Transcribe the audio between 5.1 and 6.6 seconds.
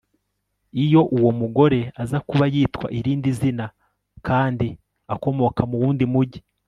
akomoka mu wundi mugi